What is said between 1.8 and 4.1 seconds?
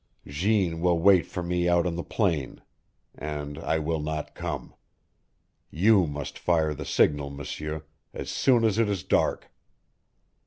on the plain and I will